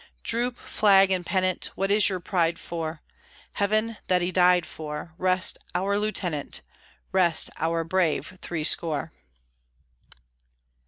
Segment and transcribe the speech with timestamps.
[0.23, 1.69] Droop, flag and pennant!
[1.75, 3.03] What is your pride for?
[3.53, 6.63] Heaven, that he died for, Rest our Lieutenant,
[7.11, 9.11] Rest our brave threescore!